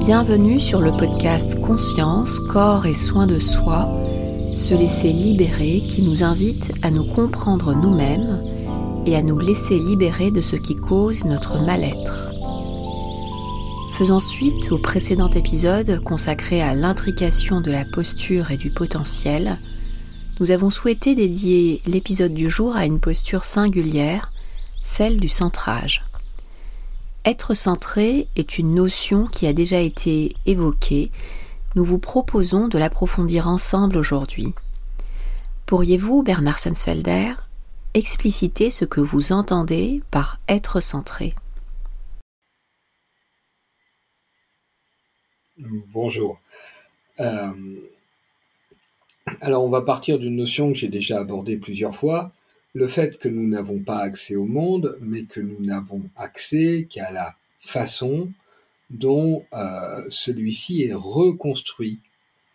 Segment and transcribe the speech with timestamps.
[0.00, 3.86] Bienvenue sur le podcast Conscience, Corps et Soins de Soi,
[4.54, 8.42] se laisser libérer qui nous invite à nous comprendre nous-mêmes
[9.04, 12.30] et à nous laisser libérer de ce qui cause notre mal-être.
[13.92, 19.58] Faisant suite au précédent épisode consacré à l'intrication de la posture et du potentiel,
[20.40, 24.32] nous avons souhaité dédier l'épisode du jour à une posture singulière,
[24.82, 26.02] celle du centrage.
[27.26, 31.10] Être centré est une notion qui a déjà été évoquée.
[31.74, 34.54] Nous vous proposons de l'approfondir ensemble aujourd'hui.
[35.66, 37.34] Pourriez-vous, Bernard Sensfelder,
[37.92, 41.34] expliciter ce que vous entendez par être centré?
[45.58, 46.40] Bonjour.
[47.20, 47.52] Euh,
[49.42, 52.32] alors on va partir d'une notion que j'ai déjà abordée plusieurs fois,
[52.74, 57.10] le fait que nous n'avons pas accès au monde, mais que nous n'avons accès qu'à
[57.10, 58.32] la façon
[58.90, 62.00] dont euh, celui-ci est reconstruit,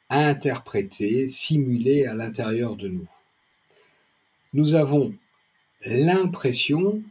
[0.09, 3.07] interprété, simulé à l'intérieur de nous.
[4.53, 5.13] Nous avons
[5.85, 7.01] l'impression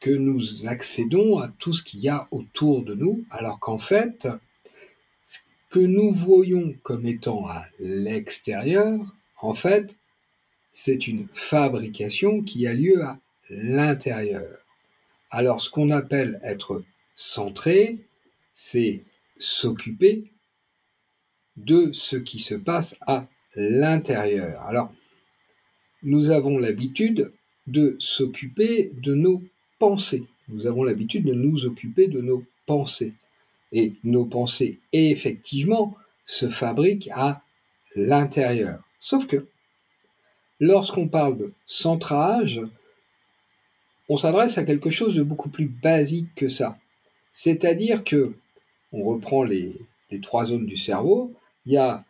[0.00, 4.28] que nous accédons à tout ce qu'il y a autour de nous, alors qu'en fait,
[5.24, 5.38] ce
[5.70, 9.00] que nous voyons comme étant à l'extérieur,
[9.40, 9.96] en fait,
[10.74, 14.58] c'est une fabrication qui a lieu à l'intérieur.
[15.30, 16.82] Alors ce qu'on appelle être
[17.14, 18.00] centré,
[18.54, 19.04] c'est
[19.38, 20.24] s'occuper
[21.56, 24.62] de ce qui se passe à l'intérieur.
[24.62, 24.92] Alors,
[26.02, 27.32] nous avons l'habitude
[27.68, 29.42] de s'occuper de nos
[29.78, 30.24] pensées.
[30.48, 33.14] Nous avons l'habitude de nous occuper de nos pensées.
[33.70, 37.42] Et nos pensées, effectivement, se fabriquent à
[37.94, 38.82] l'intérieur.
[38.98, 39.46] Sauf que,
[40.60, 42.60] Lorsqu'on parle de centrage,
[44.08, 46.78] on s'adresse à quelque chose de beaucoup plus basique que ça.
[47.32, 48.34] C'est-à-dire que,
[48.92, 49.74] on reprend les,
[50.10, 51.32] les, trois zones du cerveau,
[51.66, 52.04] il y a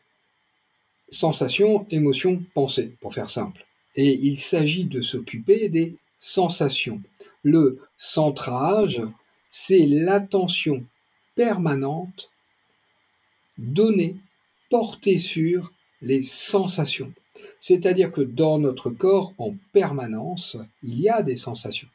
[1.09, 3.65] sensation, émotion, pensée, pour faire simple.
[3.97, 7.01] Et il s'agit de s'occuper des sensations.
[7.43, 9.01] Le centrage,
[9.51, 10.85] c'est l'attention
[11.37, 12.31] permanente
[13.57, 14.17] donnée,
[14.69, 15.73] portée sur
[16.03, 17.13] les sensations.
[17.67, 21.89] C'est-à-dire que dans notre corps, en permanence, il y a des sensations.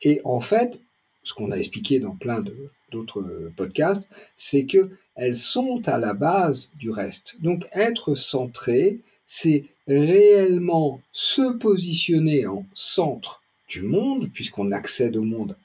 [0.00, 0.80] Et en fait,
[1.22, 2.42] ce qu'on a expliqué dans plein
[2.90, 7.36] d'autres podcasts, c'est que elles sont à la base du reste.
[7.42, 15.58] Donc être centré, c'est réellement se positionner en centre du monde, puisqu'on accède au monde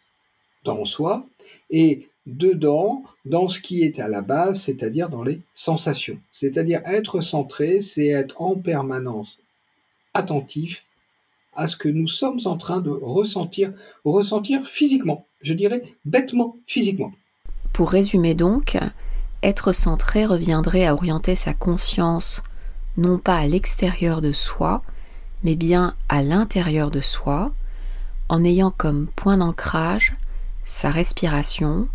[0.66, 1.26] dans soi,
[2.38, 6.18] dedans, dans ce qui est à la base, c'est-à-dire dans les sensations.
[6.32, 9.42] C'est-à-dire être centré, c'est être en permanence
[10.14, 10.86] attentif
[11.56, 13.74] à ce que nous sommes en train de ressentir,
[14.06, 17.12] ressentir physiquement, je dirais bêtement physiquement.
[17.74, 18.78] Pour résumer donc,
[19.44, 22.44] être centré reviendrait à orienter sa conscience
[22.98, 24.82] non pas à l'extérieur de soi,
[25.44, 27.52] mais bien à l'intérieur de soi,
[28.28, 30.16] en ayant comme point d'ancrage
[30.64, 31.88] sa respiration,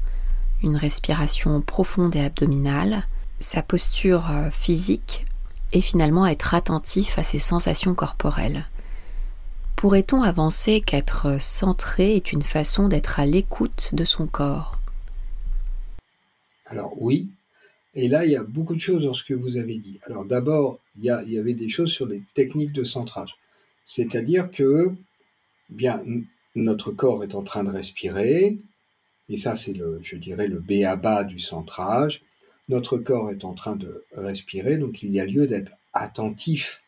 [0.64, 3.06] une respiration profonde et abdominale,
[3.38, 5.26] sa posture euh, physique
[5.72, 8.64] et finalement être attentif à ses sensations corporelles.
[9.76, 14.78] Pourrait-on avancer qu'être centré est une façon d'être à l'écoute de son corps?
[16.66, 17.28] Alors oui,
[17.94, 20.00] et là il y a beaucoup de choses dans ce que vous avez dit.
[20.06, 23.36] Alors d'abord, il, il y, avait des choses sur les techniques de centrage.
[23.84, 24.92] C'est-à-dire que
[25.68, 26.02] bien
[26.54, 28.58] notre corps est en train de respirer,
[29.28, 32.22] et ça, c'est le, je dirais, le béaba du centrage.
[32.68, 36.82] Notre corps est en train de respirer, donc il y a lieu d'être attentif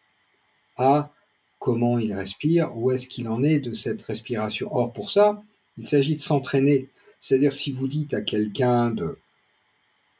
[0.76, 1.12] à
[1.58, 4.68] comment il respire, où est-ce qu'il en est de cette respiration.
[4.74, 5.42] Or, pour ça,
[5.78, 6.88] il s'agit de s'entraîner.
[7.20, 9.18] C'est-à-dire, si vous dites à quelqu'un de,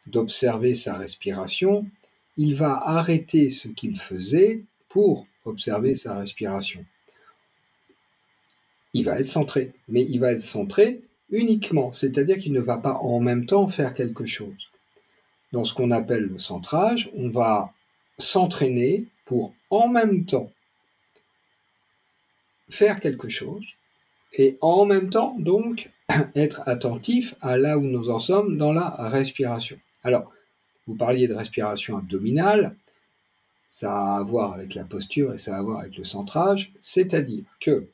[0.07, 1.87] d'observer sa respiration,
[2.39, 6.85] il va arrêter ce qu'il faisait pour observer sa respiration.
[8.95, 12.95] Il va être centré, mais il va être centré uniquement, c'est-à-dire qu'il ne va pas
[12.95, 14.71] en même temps faire quelque chose.
[15.53, 17.73] Dans ce qu'on appelle le centrage, on va
[18.19, 20.51] s'entraîner pour en même temps
[22.69, 23.65] faire quelque chose
[24.33, 25.91] et en même temps donc
[26.35, 29.79] être attentif à là où nous en sommes dans la respiration.
[30.03, 30.33] Alors,
[30.87, 32.77] vous parliez de respiration abdominale,
[33.69, 36.73] ça a à voir avec la posture et ça a à voir avec le centrage,
[36.81, 37.89] c'est-à-dire que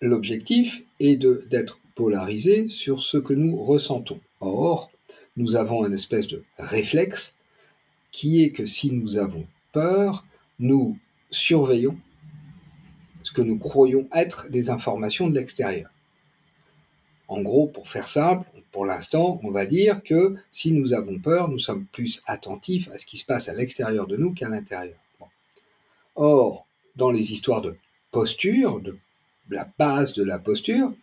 [0.00, 4.20] l'objectif est d'être polarisé sur ce que nous ressentons.
[4.40, 4.90] Or,
[5.36, 7.36] nous avons une espèce de réflexe
[8.10, 10.24] qui est que si nous avons peur,
[10.58, 10.96] nous
[11.30, 11.98] surveillons
[13.22, 15.90] ce que nous croyons être des informations de l'extérieur.
[17.28, 21.48] En gros, pour faire simple, pour l'instant, on va dire que si nous avons peur,
[21.48, 24.98] nous sommes plus attentifs à ce qui se passe à l'extérieur de nous qu'à l'intérieur.
[26.14, 27.76] Or, dans les histoires de
[28.10, 28.96] posture, de
[29.50, 30.94] la base de la posture,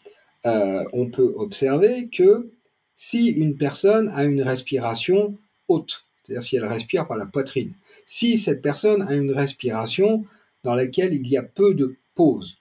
[0.47, 2.49] euh, on peut observer que
[2.95, 5.35] si une personne a une respiration
[5.67, 7.73] haute, c'est-à-dire si elle respire par la poitrine,
[8.05, 10.25] si cette personne a une respiration
[10.63, 12.57] dans laquelle il y a peu de pause,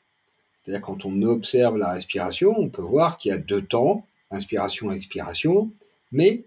[0.57, 4.93] c'est-à-dire quand on observe la respiration, on peut voir qu'il y a deux temps, inspiration
[4.93, 5.71] et expiration,
[6.11, 6.45] mais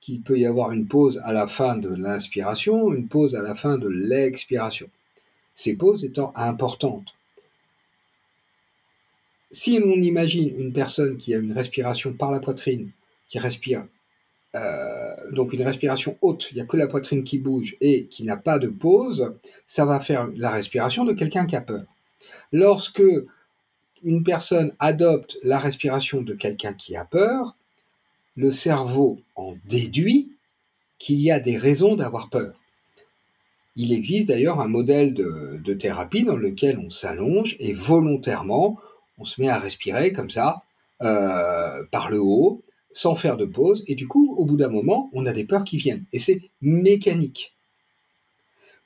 [0.00, 3.54] qu'il peut y avoir une pause à la fin de l'inspiration, une pause à la
[3.54, 4.88] fin de l'expiration.
[5.54, 7.14] Ces pauses étant importantes.
[9.50, 12.90] Si on imagine une personne qui a une respiration par la poitrine,
[13.28, 13.86] qui respire,
[14.54, 18.24] euh, donc une respiration haute, il n'y a que la poitrine qui bouge et qui
[18.24, 19.34] n'a pas de pause,
[19.66, 21.84] ça va faire la respiration de quelqu'un qui a peur.
[22.52, 23.02] Lorsque
[24.02, 27.56] une personne adopte la respiration de quelqu'un qui a peur,
[28.36, 30.32] le cerveau en déduit
[30.98, 32.54] qu'il y a des raisons d'avoir peur.
[33.76, 38.78] Il existe d'ailleurs un modèle de, thérapie dans lequel on s'allonge et volontairement
[39.18, 40.62] on se met à respirer comme ça
[41.02, 42.62] euh, par le haut
[42.92, 45.64] sans faire de pause et du coup au bout d'un moment on a des peurs
[45.64, 47.54] qui viennent et c'est mécanique.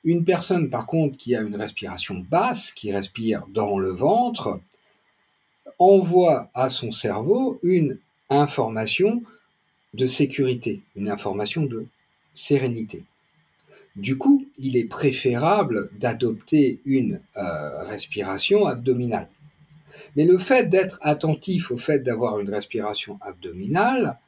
[0.03, 4.59] Une personne par contre qui a une respiration basse, qui respire dans le ventre,
[5.79, 7.99] envoie à son cerveau une
[8.29, 9.23] information
[9.93, 11.87] de sécurité, une information de
[12.35, 13.03] sérénité.
[13.95, 19.27] Du coup, il est préférable d'adopter une euh, respiration abdominale.
[20.15, 24.19] Mais le fait d'être attentif au fait d'avoir une respiration abdominale,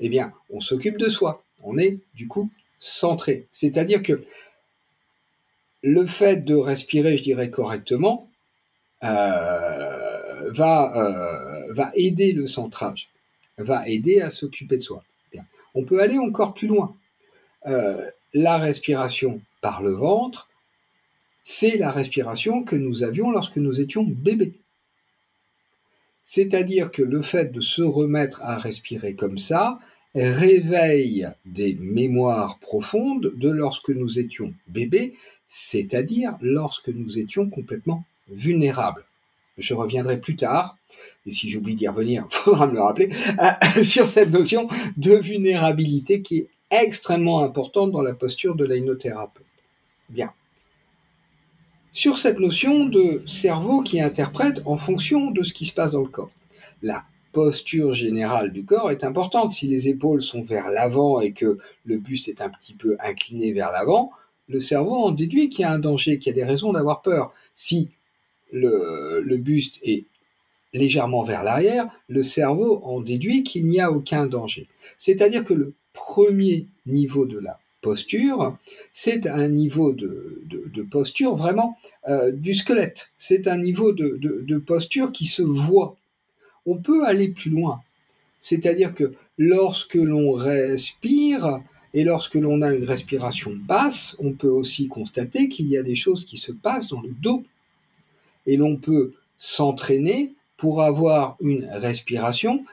[0.00, 1.44] eh bien, on s'occupe de soi.
[1.62, 3.46] On est du coup centré.
[3.52, 4.22] C'est-à-dire que
[5.82, 8.28] le fait de respirer, je dirais correctement,
[9.02, 13.08] euh, va, euh, va aider le centrage,
[13.56, 15.04] va aider à s'occuper de soi.
[15.74, 16.96] On peut aller encore plus loin.
[17.66, 20.48] Euh, la respiration par le ventre,
[21.42, 24.54] c'est la respiration que nous avions lorsque nous étions bébés.
[26.32, 29.80] C'est-à-dire que le fait de se remettre à respirer comme ça
[30.14, 35.14] réveille des mémoires profondes de lorsque nous étions bébés,
[35.48, 39.04] c'est-à-dire lorsque nous étions complètement vulnérables
[39.58, 40.78] je reviendrai plus tard,
[41.26, 43.10] et si j'oublie d'y revenir, il faudra me le rappeler,
[43.40, 49.44] euh, sur cette notion de vulnérabilité qui est extrêmement importante dans la posture de l'ainothérapeute.
[50.08, 50.32] Bien.
[51.92, 56.02] Sur cette notion de cerveau qui interprète en fonction de ce qui se passe dans
[56.02, 56.30] le corps.
[56.82, 59.52] La posture générale du corps est importante.
[59.52, 63.52] Si les épaules sont vers l'avant et que le buste est un petit peu incliné
[63.52, 64.12] vers l'avant,
[64.48, 67.02] le cerveau en déduit qu'il y a un danger, qu'il y a des raisons d'avoir
[67.02, 67.32] peur.
[67.54, 67.88] Si
[68.52, 70.04] le, buste est
[70.72, 74.68] légèrement vers l'arrière, le cerveau en déduit qu'il n'y a aucun danger.
[74.98, 78.56] C'est-à-dire que le premier niveau de la posture,
[78.92, 80.42] c'est un niveau de,
[80.90, 81.76] posture vraiment
[82.08, 83.12] euh, du squelette.
[83.18, 85.96] C'est un niveau de, de, posture qui se voit.
[86.66, 87.80] On peut aller plus loin.
[88.40, 91.60] C'est-à-dire que lorsque l'on respire
[91.92, 95.96] et lorsque l'on a une respiration basse, on peut aussi constater qu'il y a des
[95.96, 97.44] choses qui se passent dans le dos
[98.46, 102.64] et l'on peut s'entraîner pour avoir une respiration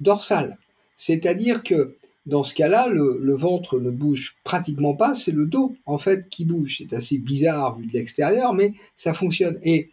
[0.00, 0.58] dorsale.
[0.96, 1.95] C'est-à-dire que
[2.26, 6.44] dans ce cas-là, le, ventre ne bouge pratiquement pas, c'est le dos en fait qui
[6.44, 6.78] bouge.
[6.78, 9.58] C'est assez bizarre vu de l'extérieur, mais ça fonctionne.
[9.62, 9.90] Et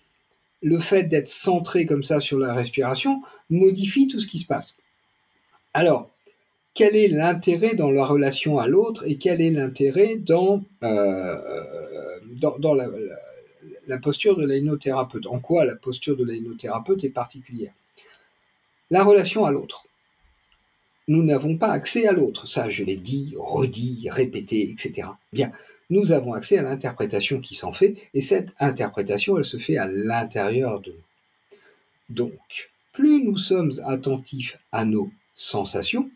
[0.64, 4.78] le fait d'être centré comme ça sur la respiration modifie tout ce qui se passe.
[5.74, 6.10] Alors,
[6.74, 11.38] quel est l'intérêt dans la relation à l'autre et quel est l'intérêt dans, euh,
[12.38, 15.28] dans, la, posture de l'ainothérapeute.
[15.28, 17.74] En quoi la posture de l'ainothérapeute est particulière?
[18.90, 19.86] La relation à l'autre.
[21.08, 22.48] Nous n'avons pas accès à l'autre.
[22.48, 25.08] Ça, je l'ai dit, redit, répété, etc.
[25.32, 25.52] Bien,
[25.90, 29.88] nous avons accès à l'interprétation qui s'en fait, et cette interprétation, elle se fait à
[29.88, 32.16] l'intérieur de nous.
[32.16, 36.10] Donc, plus nous sommes attentifs à nos sensations,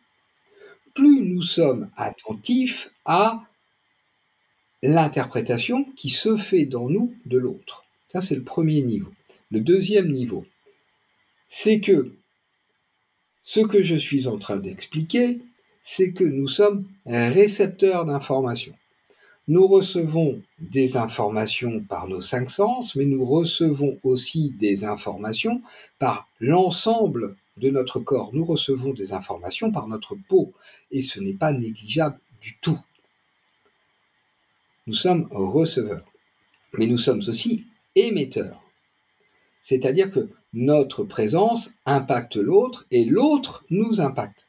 [0.94, 3.44] plus nous sommes attentifs à
[4.84, 7.86] l'interprétation qui se fait dans nous de l'autre.
[8.08, 9.12] Ça, c'est le premier niveau.
[9.52, 10.46] Le deuxième niveau,
[11.48, 12.14] c'est que
[13.48, 15.40] ce que je suis en train d'expliquer,
[15.82, 18.74] c'est que nous sommes récepteurs d'informations.
[19.48, 25.62] Nous recevons des informations par nos cinq sens, mais nous recevons aussi des informations
[25.98, 28.32] par l'ensemble de notre corps.
[28.34, 30.52] Nous recevons des informations par notre peau,
[30.92, 32.80] et ce n'est pas négligeable du tout.
[34.88, 36.04] Nous sommes receveurs,
[36.78, 37.64] mais nous sommes aussi
[37.96, 38.62] émetteurs.
[39.68, 44.48] C'est-à-dire que notre présence impacte l'autre et l'autre nous impacte.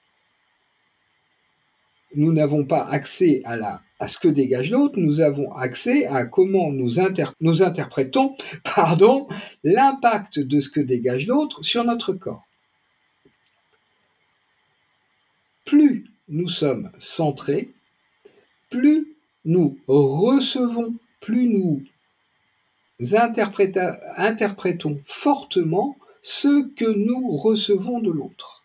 [2.15, 7.01] nous n'avons pas accès à, ce que dégage l'autre, nous avons accès à comment nous,
[7.41, 8.37] nous interprétons
[9.65, 12.47] l'impact de ce que dégage l'autre sur notre corps.
[15.65, 17.73] Plus nous sommes centrés,
[18.71, 21.83] plus nous recevons, plus nous
[23.01, 28.65] interprétons fortement ce que nous recevons de l'autre.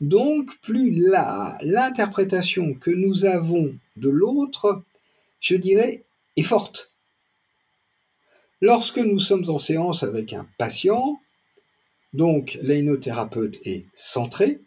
[0.00, 4.82] Donc, plus l'interprétation que nous avons de l'autre,
[5.40, 6.04] je dirais,
[6.36, 6.92] est forte.
[8.60, 11.20] Lorsque nous sommes en séance avec un patient,
[12.12, 14.60] donc l'ainothérapeute est centré,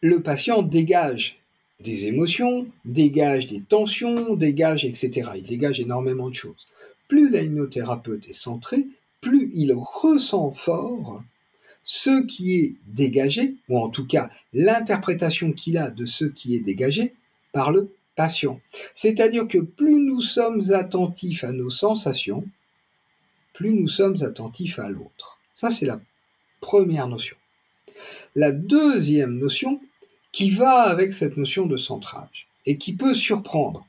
[0.00, 1.40] le patient dégage
[1.80, 5.30] des émotions, dégage des tensions, dégage, etc.
[5.36, 6.66] Il dégage énormément de choses.
[7.06, 8.86] Plus l'ainothérapeute est centré,
[9.20, 11.22] plus il ressent fort
[11.82, 16.60] ce qui est dégagé, ou en tout cas l'interprétation qu'il a de ce qui est
[16.60, 17.14] dégagé
[17.52, 18.60] par le patient.
[18.94, 22.44] C'est-à-dire que plus nous sommes attentifs à nos sensations,
[23.54, 25.38] plus nous sommes attentifs à l'autre.
[25.54, 26.00] Ça, c'est la
[26.60, 27.36] première notion.
[28.36, 29.80] La deuxième notion,
[30.38, 33.84] qui va avec cette notion de centrage, et qui peut surprendre,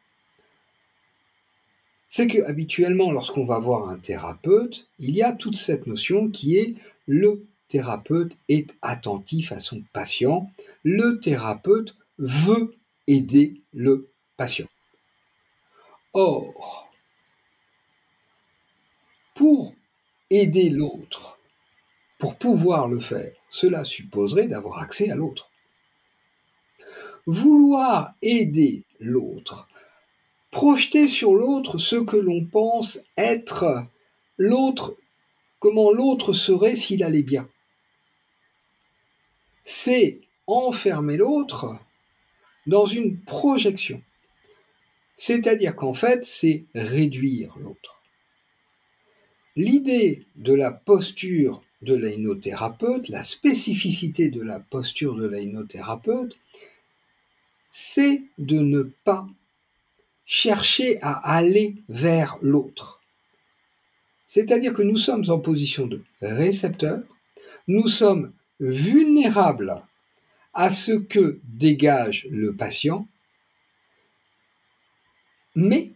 [2.08, 6.58] c'est que habituellement, lorsqu'on va voir un thérapeute, il y a toute cette notion qui
[6.58, 6.74] est
[7.06, 10.51] le thérapeute est attentif à son patient,
[10.82, 12.74] le thérapeute veut
[13.06, 14.65] aider le patient.
[16.13, 16.91] Or,
[19.36, 19.75] pour
[20.32, 21.38] aider l'autre,
[22.18, 25.49] pour pouvoir le faire, cela supposerait d'avoir accès à l'autre.
[27.25, 29.67] Vouloir aider l'autre,
[30.51, 33.85] projeter sur l'autre ce que l'on pense être
[34.38, 34.95] l'autre,
[35.59, 37.47] comment l'autre serait s'il allait bien
[39.69, 41.79] c'est enfermer l'autre
[42.65, 44.01] dans une projection.
[45.15, 48.01] C'est-à-dire qu'en fait, c'est réduire l'autre.
[49.55, 56.35] L'idée de la posture de l'ainothérapeute, la spécificité de la posture de l'ainothérapeute,
[57.69, 59.27] c'est de ne pas
[60.25, 63.01] chercher à aller vers l'autre.
[64.25, 67.01] C'est-à-dire que nous sommes en position de récepteur,
[67.67, 69.81] nous sommes vulnérable
[70.53, 73.07] à ce que dégage le patient,
[75.55, 75.91] mais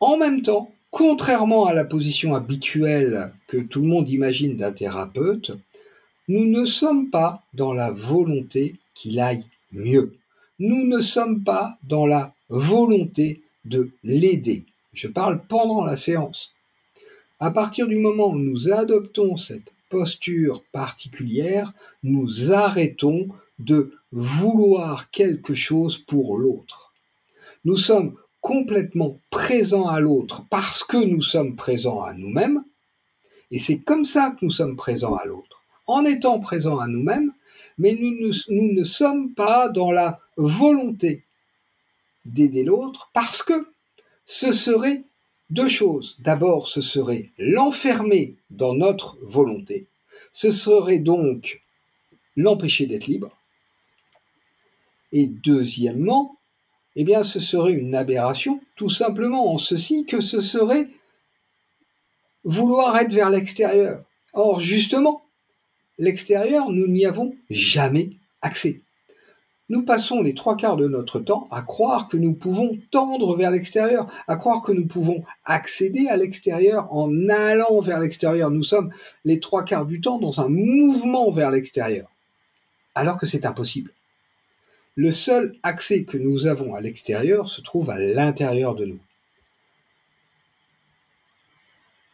[0.00, 5.52] en même temps, contrairement à la position habituelle que tout le monde imagine d'un thérapeute,
[6.28, 10.16] nous ne sommes pas dans la volonté qu'il aille mieux.
[10.58, 14.64] Nous ne sommes pas dans la volonté de l'aider.
[14.92, 16.52] Je parle pendant la séance.
[17.38, 21.72] À partir du moment où nous adoptons cette posture particulière,
[22.02, 26.92] nous arrêtons de vouloir quelque chose pour l'autre.
[27.64, 32.64] Nous sommes complètement présents à l'autre parce que nous sommes présents à nous-mêmes,
[33.50, 37.32] et c'est comme ça que nous sommes présents à l'autre, en étant présents à nous-mêmes,
[37.78, 41.24] mais nous ne, sommes pas dans la volonté
[42.24, 43.68] d'aider l'autre parce que
[44.24, 45.02] ce serait
[45.50, 46.16] deux choses.
[46.20, 49.86] D'abord, ce serait l'enfermer dans notre volonté.
[50.32, 51.62] Ce serait donc
[52.36, 53.36] l'empêcher d'être libre.
[55.12, 56.36] Et deuxièmement,
[56.96, 60.88] eh bien, ce serait une aberration, tout simplement en ceci que ce serait
[62.44, 64.04] vouloir être vers l'extérieur.
[64.34, 65.24] Or, justement,
[65.98, 68.10] l'extérieur, nous n'y avons jamais
[68.42, 68.82] accès
[69.68, 73.50] nous passons les trois quarts de notre temps à croire que nous pouvons tendre vers
[73.50, 78.50] l'extérieur, à croire que nous pouvons accéder à l'extérieur en allant vers l'extérieur.
[78.50, 78.90] Nous sommes
[79.24, 82.08] les trois quarts du temps dans un mouvement vers l'extérieur,
[82.94, 83.92] alors que c'est impossible.
[84.94, 89.00] Le seul accès que nous avons à l'extérieur se trouve à l'intérieur de nous.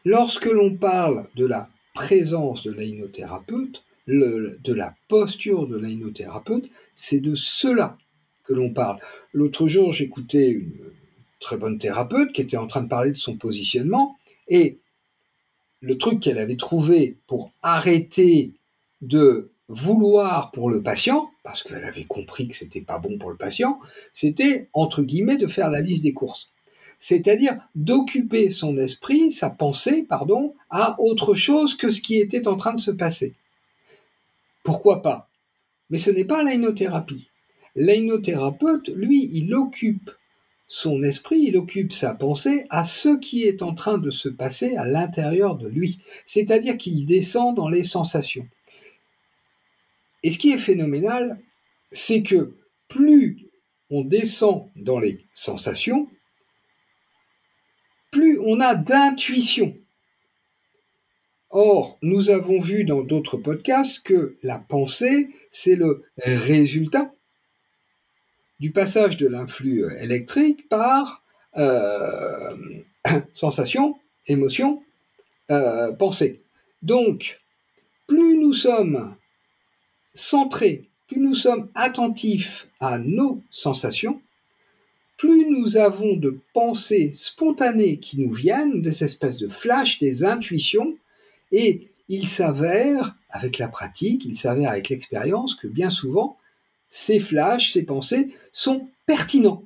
[0.04, 7.34] Lorsque l'on parle de la présence de l'aïnothérapeute, de la posture de l'aïnothérapeute, c'est de
[7.34, 7.98] cela
[8.44, 8.98] que l'on parle.
[9.32, 10.72] L'autre jour, j'écoutais une
[11.40, 14.16] très bonne thérapeute qui était en train de parler de son positionnement
[14.48, 14.78] et
[15.80, 18.52] le truc qu'elle avait trouvé pour arrêter
[19.02, 23.36] de vouloir pour le patient, parce qu'elle avait compris que c'était pas bon pour le
[23.36, 23.80] patient,
[24.12, 26.50] c'était entre guillemets de faire la liste des courses.
[26.98, 32.56] C'est-à-dire d'occuper son esprit, sa pensée, pardon, à autre chose que ce qui était en
[32.56, 33.34] train de se passer.
[34.62, 35.28] Pourquoi pas
[35.94, 37.30] Mais ce n'est pas l'ainothérapie.
[37.76, 40.10] L'ainothérapeute, lui, il occupe
[40.66, 44.74] son esprit, il occupe sa pensée à ce qui est en train de se passer
[44.76, 46.00] à l'intérieur de lui.
[46.24, 48.48] C'est-à-dire qu'il descend dans les sensations.
[50.24, 51.38] Et ce qui est phénoménal,
[51.92, 52.56] c'est que
[52.88, 53.46] plus
[53.88, 56.08] on descend dans les sensations,
[58.10, 59.76] plus on a d'intuition.
[61.50, 67.14] Or, nous avons vu dans d'autres podcasts que la pensée, c'est le résultat
[68.58, 71.24] du passage de l'influx électrique par
[71.56, 72.56] euh,
[73.32, 73.96] sensation,
[74.26, 74.82] émotion,
[75.50, 76.42] euh, pensée.
[76.82, 77.40] Donc,
[78.06, 79.16] plus nous sommes
[80.12, 84.20] centrés, plus nous sommes attentifs à nos sensations,
[85.16, 90.98] plus nous avons de pensées spontanées qui nous viennent, des espèces de flashs, des intuitions,
[91.52, 96.36] et il s'avère, avec la pratique, il s'avère avec l'expérience que bien souvent,
[96.88, 99.62] ces flashs, ces pensées sont pertinents.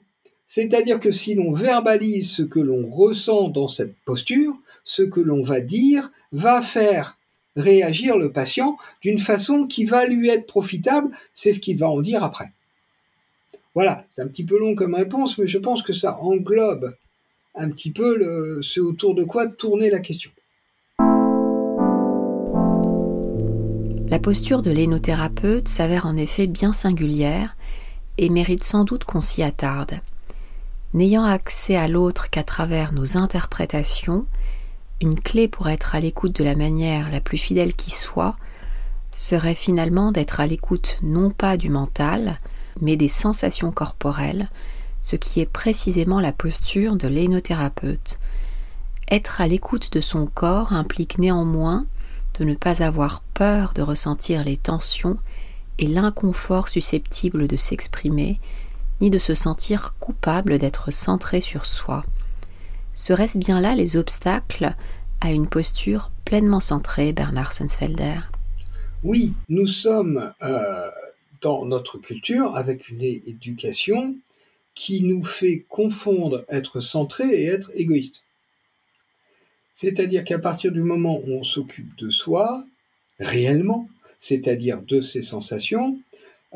[0.46, 5.42] C'est-à-dire que si l'on verbalise ce que l'on ressent dans cette posture, ce que l'on
[5.42, 7.18] va dire va faire
[7.56, 12.00] réagir le patient d'une façon qui va lui être profitable, c'est ce qu'il va en
[12.00, 12.52] dire après.
[13.74, 16.96] Voilà, c'est un petit peu long comme réponse, mais je pense que ça englobe
[17.54, 20.30] un petit peu ce autour de quoi tourner la question.
[24.10, 27.58] La posture de l'énothérapeute s'avère en effet bien singulière
[28.16, 30.00] et mérite sans doute qu'on s'y attarde.
[30.94, 34.24] N'ayant accès à l'autre qu'à travers nos interprétations,
[35.02, 38.36] une clé pour être à l'écoute de la manière la plus fidèle qui soit
[39.10, 42.38] serait finalement d'être à l'écoute non pas du mental,
[42.80, 44.48] mais des sensations corporelles,
[45.02, 48.18] ce qui est précisément la posture de l'énothérapeute.
[49.10, 51.84] Être à l'écoute de son corps implique néanmoins
[52.38, 55.18] de ne pas avoir peur de ressentir les tensions
[55.78, 58.40] et l'inconfort susceptible de s'exprimer
[59.00, 62.04] ni de se sentir coupable d'être centré sur soi.
[62.94, 64.74] Serait-ce bien là les obstacles
[65.20, 68.18] à une posture pleinement centrée, Bernard Sensfelder?
[69.04, 70.88] Oui, nous sommes euh,
[71.40, 74.16] dans notre culture avec une éducation
[74.74, 78.24] qui nous fait confondre être centré et être égoïste.
[79.80, 82.66] C'est-à-dire qu'à partir du moment où on s'occupe de soi,
[83.20, 83.88] réellement,
[84.18, 86.00] c'est-à-dire de ses sensations,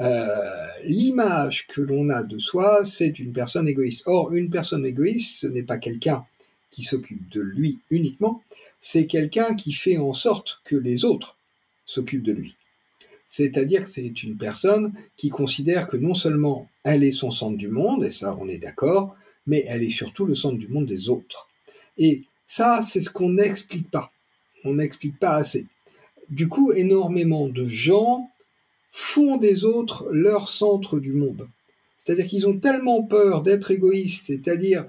[0.00, 4.02] euh, l'image que l'on a de soi, c'est une personne égoïste.
[4.06, 6.26] Or, une personne égoïste, ce n'est pas quelqu'un
[6.72, 8.42] qui s'occupe de lui uniquement,
[8.80, 11.36] c'est quelqu'un qui fait en sorte que les autres
[11.86, 12.56] s'occupent de lui.
[13.28, 17.68] C'est-à-dire que c'est une personne qui considère que non seulement elle est son centre du
[17.68, 19.14] monde, et ça on est d'accord,
[19.46, 21.48] mais elle est surtout le centre du monde des autres.
[22.52, 24.12] Ça, c'est ce qu'on n'explique pas.
[24.64, 25.64] On n'explique pas assez.
[26.28, 28.28] Du coup, énormément de gens
[28.90, 31.48] font des autres leur centre du monde.
[31.98, 34.84] C'est-à-dire qu'ils ont tellement peur d'être égoïstes, c'est-à-dire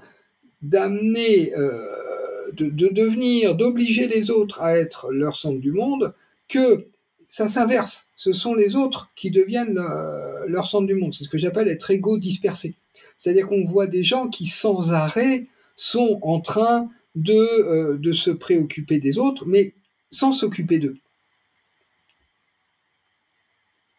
[0.60, 6.12] d'amener, euh, de, devenir, d'obliger les autres à être leur centre du monde,
[6.48, 6.88] que
[7.28, 8.08] ça s'inverse.
[8.14, 11.14] Ce sont les autres qui deviennent euh, leur centre du monde.
[11.14, 12.74] C'est ce que j'appelle être égo dispersé.
[13.16, 15.46] C'est-à-dire qu'on voit des gens qui sans arrêt
[15.76, 19.74] sont en train de, euh, de se préoccuper des autres, mais
[20.10, 20.96] sans s'occuper d'eux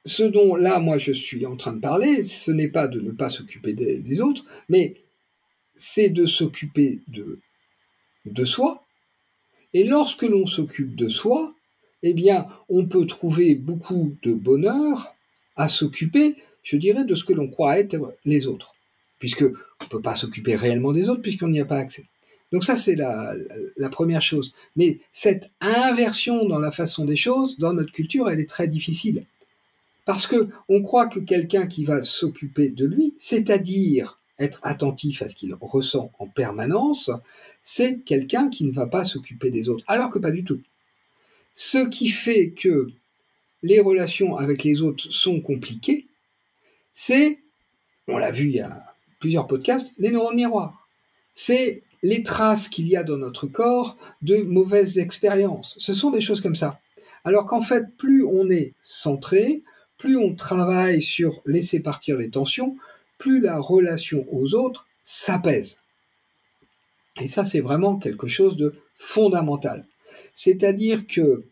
[0.05, 3.11] ce dont là, moi, je suis en train de parler, ce n'est pas de ne
[3.11, 5.01] pas s'occuper des, autres, mais
[5.73, 7.39] c'est de s'occuper de,
[8.25, 8.83] de soi.
[9.73, 11.53] Et lorsque l'on s'occupe de soi,
[12.03, 15.15] eh bien, on peut trouver beaucoup de bonheur
[15.55, 18.75] à s'occuper, je dirais, de ce que l'on croit être les autres.
[19.19, 22.05] Puisque on ne peut pas s'occuper réellement des autres puisqu'on n'y a pas accès.
[22.51, 23.35] Donc ça, c'est la,
[23.91, 24.53] première chose.
[24.75, 29.25] Mais cette inversion dans la façon des choses, dans notre culture, elle est très difficile.
[30.05, 35.27] Parce que on croit que quelqu'un qui va s'occuper de lui, c'est-à-dire être attentif à
[35.27, 37.09] ce qu'il ressent en permanence,
[37.63, 39.83] c'est quelqu'un qui ne va pas s'occuper des autres.
[39.87, 40.61] Alors que pas du tout.
[41.53, 42.89] Ce qui fait que
[43.63, 46.05] les relations avec les autres sont compliquées,
[46.93, 47.39] c'est,
[48.07, 50.87] on l'a vu il y a plusieurs podcasts, les neurones miroirs.
[51.33, 55.75] C'est les traces qu'il y a dans notre corps de mauvaises expériences.
[55.79, 56.79] Ce sont des choses comme ça.
[57.23, 59.63] Alors qu'en fait, plus on est centré,
[59.97, 62.77] plus on travaille sur laisser partir les tensions,
[63.17, 65.79] plus la relation aux autres s'apaise.
[67.19, 69.87] Et ça, c'est vraiment quelque chose de fondamental.
[70.35, 71.43] C'est-à-dire que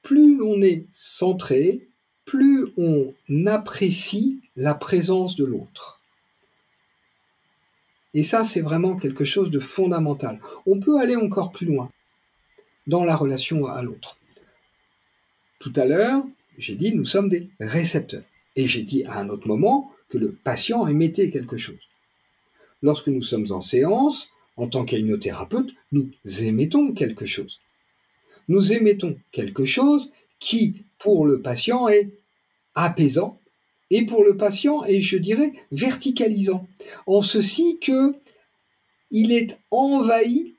[0.00, 1.86] plus on est centré,
[2.24, 3.12] plus on
[3.44, 5.99] apprécie la présence de l'autre.
[8.14, 10.40] Et ça, c'est vraiment quelque chose de fondamental.
[10.66, 11.90] On peut aller encore plus loin
[12.86, 14.16] dans la relation à l'autre.
[15.60, 16.24] Tout à l'heure,
[16.58, 18.24] j'ai dit nous sommes des récepteurs.
[18.56, 21.78] Et j'ai dit à un autre moment que le patient émettait quelque chose.
[22.82, 26.10] Lorsque nous sommes en séance, en tant qu'hypnothérapeute, nous
[26.42, 27.60] émettons quelque chose.
[28.48, 32.10] Nous émettons quelque chose qui, pour le patient, est
[32.74, 33.39] apaisant,
[33.90, 36.66] et pour le patient est, je dirais, verticalisant,
[37.06, 38.14] en ceci que
[39.10, 40.54] il est envahi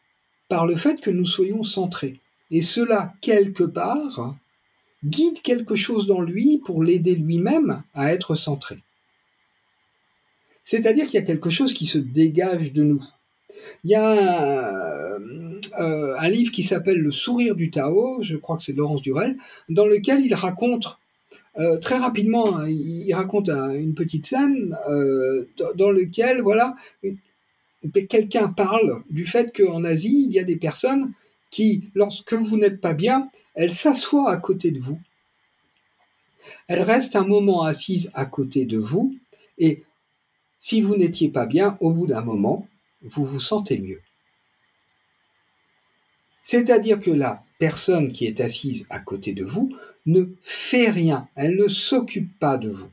[0.50, 2.20] par le fait que nous soyons centrés.
[2.52, 4.36] Et cela, quelque part,
[5.06, 8.80] guide quelque chose dans lui pour l'aider lui-même à être centré.
[10.64, 13.04] C'est-à-dire qu'il y a quelque chose qui se dégage de nous.
[13.84, 15.16] Il y a
[15.80, 19.38] euh, un livre qui s'appelle Le sourire du Tao, je crois que c'est Laurence Durel,
[19.70, 20.98] dans lequel il raconte
[21.58, 26.76] euh, très rapidement, hein, il, raconte une petite scène euh, dans lequel voilà
[28.08, 31.12] quelqu'un parle du fait qu'en Asie il y a des personnes
[31.50, 35.00] qui, lorsque vous n'êtes pas bien, elles s'assoient à côté de vous.
[36.68, 39.14] Elles restent un moment assises à côté de vous
[39.58, 39.84] et
[40.60, 42.68] si vous n'étiez pas bien, au bout d'un moment,
[43.02, 44.02] vous vous sentez mieux.
[46.44, 51.56] C'est-à-dire que la personne qui est assise à côté de vous ne fait rien, elle
[51.56, 52.90] ne s'occupe pas de vous.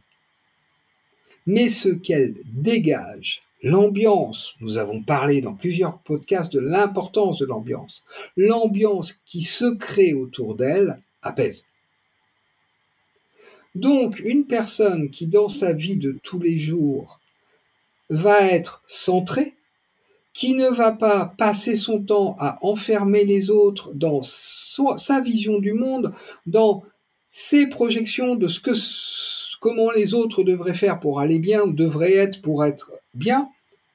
[1.47, 8.05] Mais ce qu'elle dégage, l'ambiance, nous avons parlé dans plusieurs podcasts de l'importance de l'ambiance,
[8.37, 11.67] l'ambiance qui se crée autour d'elle apaise.
[13.75, 17.21] Donc une personne qui dans sa vie de tous les jours
[18.11, 19.55] va être centrée,
[20.33, 25.73] qui ne va pas passer son temps à enfermer les autres dans sa vision du
[25.73, 26.15] monde,
[26.47, 26.85] dans
[27.41, 28.73] ses projections de ce que
[29.61, 33.49] comment les autres devraient faire pour aller bien ou devraient être pour être bien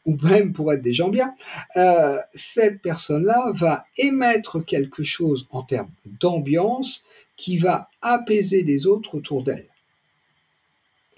[0.05, 1.33] ou même pour être des gens bien,
[1.75, 7.03] euh, cette personne-là va émettre quelque chose en termes d'ambiance
[7.35, 9.67] qui va apaiser les autres autour d'elle.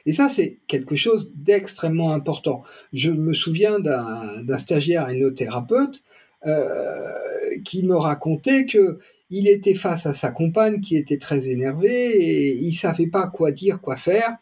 [0.08, 2.64] Et ça, c'est quelque chose d'extrêmement important.
[2.92, 6.04] Je me souviens d'un stagiaire hypnothérapeute
[6.48, 7.12] euh,
[7.64, 12.56] qui me racontait que il était face à sa compagne qui était très énervée et
[12.56, 14.38] il savait pas quoi dire, quoi faire.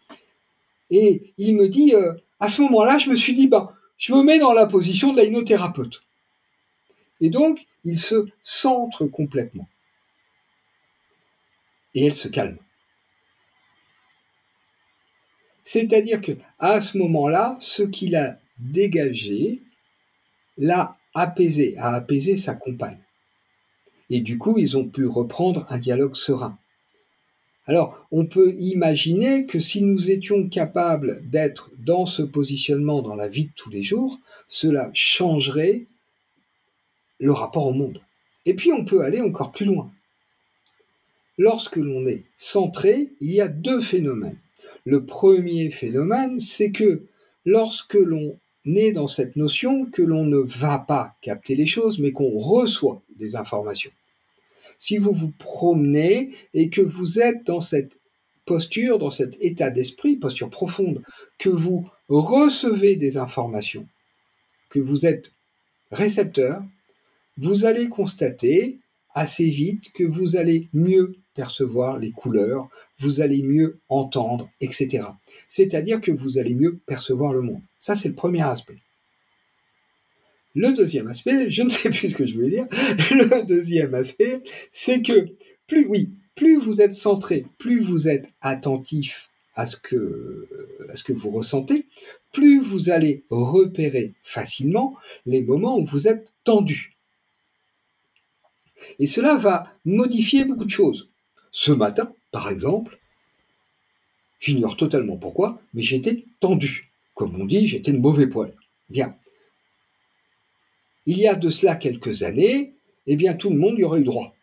[0.89, 4.23] Et il me dit, euh, à ce moment-là, je me suis dit, bah, je me
[4.23, 6.03] mets dans la position de l'hypnothérapeute.
[7.21, 9.67] Et donc, il se centre complètement.
[11.95, 12.57] Et elle se calme.
[15.63, 19.61] C'est-à-dire que à ce moment-là, ce qu'il a dégagé
[20.57, 23.02] l'a apaisé, a apaisé sa compagne.
[24.09, 26.57] Et du coup, ils ont pu reprendre un dialogue serein.
[27.65, 33.29] Alors, on peut imaginer que si nous étions capables d'être dans ce positionnement dans la
[33.29, 35.85] vie de tous les jours, cela changerait
[37.19, 38.01] le rapport au monde.
[38.45, 39.89] Et puis, on peut aller encore plus loin.
[41.37, 44.39] Lorsque l'on est centré, il y a deux phénomènes.
[44.85, 47.03] Le premier phénomène, c'est que
[47.45, 52.11] lorsque l'on est dans cette notion que l'on ne va pas capter les choses, mais
[52.11, 53.91] qu'on reçoit des informations.
[54.79, 57.97] Si vous vous promenez et que vous êtes dans cette
[58.45, 61.01] posture, dans cet état d'esprit, posture profonde,
[61.37, 63.87] que vous recevez des informations,
[64.69, 65.33] que vous êtes
[65.91, 66.63] récepteur,
[67.37, 68.79] vous allez constater
[69.13, 75.05] assez vite que vous allez mieux percevoir les couleurs, vous allez mieux entendre, etc.
[75.47, 77.61] C'est-à-dire que vous allez mieux percevoir le monde.
[77.79, 78.79] Ça, c'est le premier aspect.
[80.55, 84.41] Le deuxième aspect, je ne sais plus ce que je voulais dire, le deuxième aspect,
[84.71, 85.27] c'est que
[85.67, 90.47] plus, oui, plus vous êtes centré, plus vous êtes attentif à ce que,
[90.89, 91.85] à ce que vous ressentez,
[92.31, 94.95] plus vous allez repérer facilement
[95.25, 96.92] les moments où vous êtes tendu.
[98.99, 101.09] Et cela va modifier beaucoup de choses.
[101.51, 102.99] Ce matin, par exemple,
[104.39, 106.91] j'ignore totalement pourquoi, mais j'étais tendu.
[107.13, 108.53] Comme on dit, j'étais de mauvais poil.
[108.89, 109.17] Bien.
[111.05, 112.73] Il y a de cela quelques années,
[113.07, 114.35] eh bien tout le monde y aurait eu droit.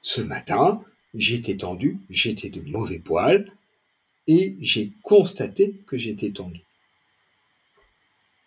[0.00, 0.82] Ce matin,
[1.14, 3.52] j'étais tendu, j'étais de mauvais poil,
[4.26, 6.60] et j'ai constaté que j'étais tendu.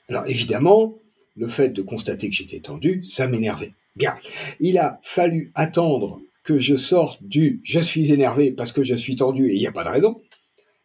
[0.09, 0.97] Alors évidemment,
[1.35, 3.73] le fait de constater que j'étais tendu, ça m'énervait.
[3.95, 4.15] Bien,
[4.59, 9.15] il a fallu attendre que je sorte du je suis énervé parce que je suis
[9.15, 10.21] tendu et il n'y a pas de raison.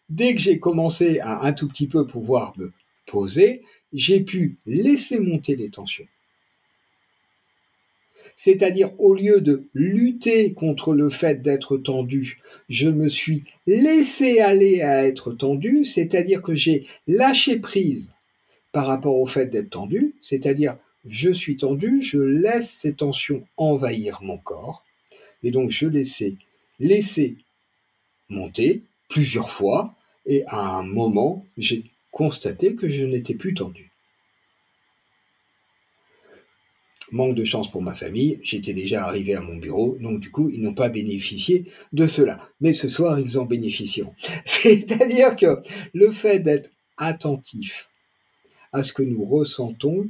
[0.08, 2.72] Dès que j'ai commencé à un tout petit peu pouvoir me
[3.06, 6.06] poser, j'ai pu laisser monter les tensions.
[8.36, 12.38] C'est-à-dire, au lieu de lutter contre le fait d'être tendu,
[12.70, 18.12] je me suis laissé aller à être tendu, c'est-à-dire que j'ai lâché prise
[18.72, 24.22] par rapport au fait d'être tendu, c'est-à-dire, je suis tendu, je laisse ces tensions envahir
[24.22, 24.84] mon corps,
[25.42, 26.34] et donc je laissais
[26.78, 27.36] laisser
[28.28, 29.94] monter plusieurs fois,
[30.26, 33.90] et à un moment, j'ai constaté que je n'étais plus tendu.
[37.12, 40.50] manque de chance pour ma famille, j'étais déjà arrivé à mon bureau, donc du coup,
[40.50, 42.40] ils n'ont pas bénéficié de cela.
[42.60, 44.14] Mais ce soir, ils en bénéficieront.
[44.44, 45.60] C'est-à-dire que
[45.92, 47.88] le fait d'être attentif
[48.72, 50.08] à ce que nous ressentons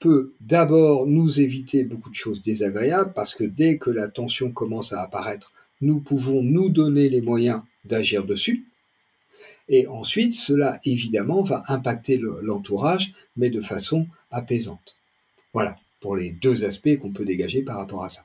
[0.00, 4.92] peut d'abord nous éviter beaucoup de choses désagréables, parce que dès que la tension commence
[4.92, 8.64] à apparaître, nous pouvons nous donner les moyens d'agir dessus.
[9.68, 14.96] Et ensuite, cela évidemment va impacter l'entourage, mais de façon apaisante.
[15.52, 18.24] Voilà pour les deux aspects qu'on peut dégager par rapport à ça.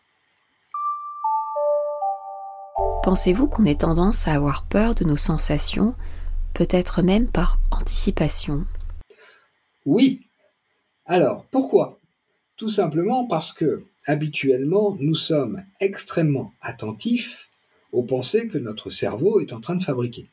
[3.03, 5.93] Pensez-vous qu'on ait tendance à avoir peur de nos sensations,
[6.53, 8.65] peut-être même par anticipation?
[9.85, 10.24] Oui.
[11.05, 11.99] Alors, pourquoi?
[12.57, 17.49] Tout simplement parce que, habituellement, nous sommes extrêmement attentifs
[17.91, 20.29] aux pensées que notre cerveau est en train de fabriquer.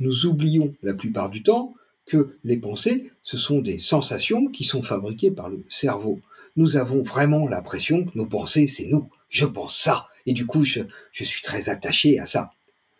[0.00, 1.74] Nous oublions la plupart du temps
[2.06, 6.20] que les pensées, ce sont des sensations qui sont fabriquées par le cerveau.
[6.56, 9.08] Nous avons vraiment l'impression que nos pensées, c'est nous.
[9.28, 10.08] Je pense ça.
[10.26, 10.80] Et du coup, je,
[11.12, 12.50] je suis très attaché à ça.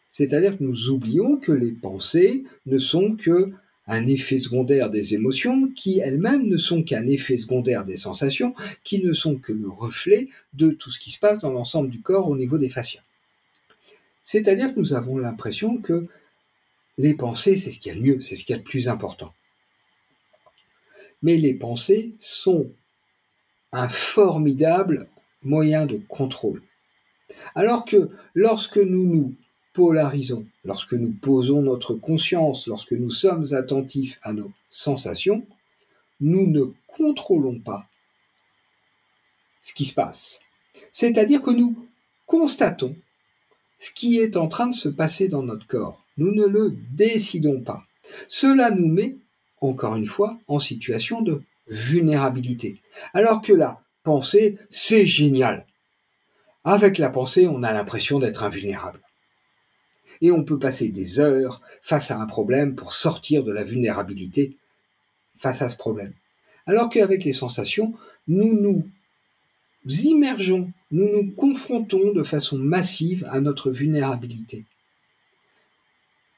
[0.08, 3.52] C'est-à-dire que nous oublions que les pensées ne sont que
[3.86, 9.02] un effet secondaire des émotions, qui elles-mêmes ne sont qu'un effet secondaire des sensations, qui
[9.02, 12.28] ne sont que le reflet de tout ce qui se passe dans l'ensemble du corps
[12.28, 13.02] au niveau des fascias.
[14.22, 16.06] C'est-à-dire que nous avons l'impression que
[16.98, 18.64] les pensées, c'est ce qu'il y a de mieux, c'est ce qu'il y a de
[18.64, 19.34] plus important.
[21.22, 22.70] Mais les pensées sont
[23.72, 25.08] un formidable
[25.42, 26.62] moyen de contrôle.
[27.54, 29.34] Alors que lorsque nous nous
[29.72, 35.46] polarisons, lorsque nous posons notre conscience, lorsque nous sommes attentifs à nos sensations,
[36.20, 37.86] nous ne contrôlons pas
[39.62, 40.40] ce qui se passe.
[40.92, 41.76] C'est-à-dire que nous
[42.26, 42.94] constatons
[43.78, 46.04] ce qui est en train de se passer dans notre corps.
[46.16, 47.82] Nous ne le décidons pas.
[48.28, 49.16] Cela nous met,
[49.60, 52.80] encore une fois, en situation de vulnérabilité.
[53.14, 55.66] Alors que la pensée, c'est génial.
[56.64, 59.00] Avec la pensée, on a l'impression d'être invulnérable.
[60.22, 64.56] Et on peut passer des heures face à un problème pour sortir de la vulnérabilité
[65.36, 66.14] face à ce problème.
[66.66, 67.92] Alors qu'avec les sensations,
[68.28, 68.84] nous nous
[69.84, 74.64] immergeons, nous nous confrontons de façon massive à notre vulnérabilité.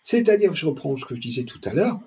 [0.03, 2.01] C'est-à-dire, je reprends ce que je disais tout à l'heure,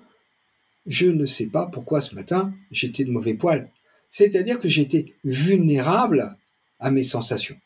[0.86, 3.70] je ne sais pas pourquoi ce matin j'étais de mauvais poil.
[4.10, 6.36] C'est-à-dire que j'étais vulnérable
[6.80, 7.58] à mes sensations.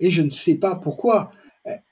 [0.00, 1.32] Et je ne sais pas pourquoi.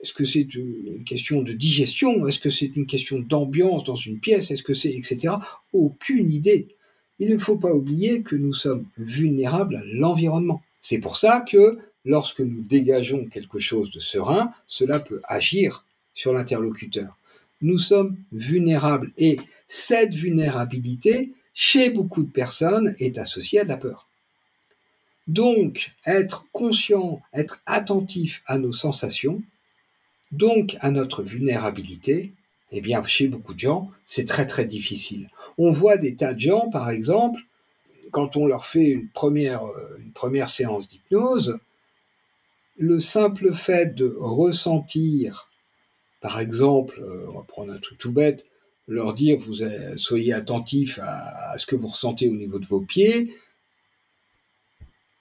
[0.00, 2.26] Est-ce que c'est une question de digestion?
[2.26, 4.50] Est-ce que c'est une question d'ambiance dans une pièce?
[4.50, 5.34] Est-ce que c'est etc.
[5.72, 6.68] Aucune idée.
[7.18, 10.62] Il ne faut pas oublier que nous sommes vulnérables à l'environnement.
[10.80, 15.84] C'est pour ça que lorsque nous dégageons quelque chose de serein, cela peut agir
[16.14, 17.16] sur l'interlocuteur.
[17.62, 24.08] Nous sommes vulnérables et cette vulnérabilité, chez beaucoup de personnes, est associée à la peur.
[25.26, 29.42] Donc, être conscient, être attentif à nos sensations,
[30.36, 32.32] donc à notre vulnérabilité,
[32.72, 35.30] eh bien, chez beaucoup de gens, c'est très très difficile.
[35.58, 37.40] On voit des tas de gens, par exemple,
[38.10, 39.62] quand on leur fait une première,
[40.14, 41.58] première séance d'hypnose,
[42.78, 45.48] le simple fait de ressentir
[46.26, 48.46] par exemple, euh, on va prendre un truc tout bête,
[48.88, 49.58] leur dire vous
[49.96, 53.32] soyez attentif à, ce que vous ressentez au niveau de vos pieds,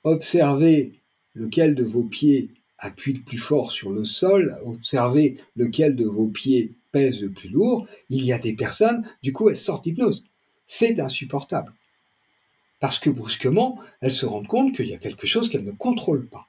[0.03, 0.93] observez
[1.35, 6.27] lequel de vos pieds appuie le plus fort sur le sol, observez lequel de vos
[6.27, 10.25] pieds pèse le plus lourd, il y a des personnes, du coup, elles sortent d'hypnose.
[10.65, 11.73] C'est insupportable.
[12.79, 16.27] Parce que brusquement, elles se rendent compte qu'il y a quelque chose qu'elles ne contrôlent
[16.27, 16.47] pas.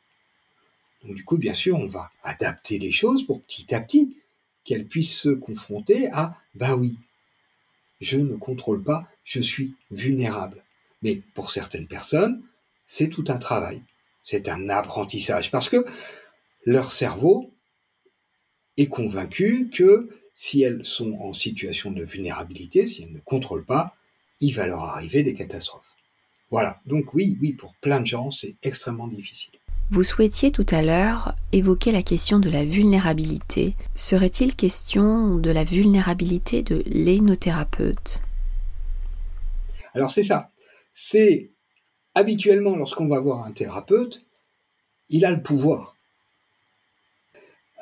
[1.04, 4.16] Donc du coup, bien sûr, on va adapter les choses pour petit à petit
[4.64, 6.96] qu'elle puisse se confronter à ben oui,
[8.00, 10.62] je ne contrôle pas, je suis vulnérable.
[11.02, 12.42] Mais pour certaines personnes,
[12.86, 13.82] c'est tout un travail,
[14.26, 15.86] c'est un apprentissage, parce que
[16.66, 17.54] leur cerveau
[18.76, 23.94] est convaincu que si elles sont en situation de vulnérabilité, si elles ne contrôlent pas,
[24.40, 25.94] il va leur arriver des catastrophes.
[26.50, 29.54] Voilà, donc oui, oui, pour plein de gens, c'est extrêmement difficile.
[29.90, 33.76] Vous souhaitiez tout à l'heure évoquer la question de la vulnérabilité.
[33.94, 38.22] Serait-il question de la vulnérabilité de l'énothérapeute?
[39.94, 40.50] Alors c'est ça.
[40.92, 41.52] C'est
[42.16, 44.24] habituellement lorsqu'on va voir un thérapeute,
[45.10, 45.94] il a le pouvoir.